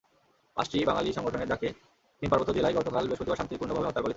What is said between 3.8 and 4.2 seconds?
হরতাল পালিত হয়েছে।